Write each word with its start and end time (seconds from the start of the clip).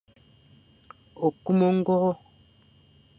Okum 1.25 1.59
ongoro. 1.69 2.11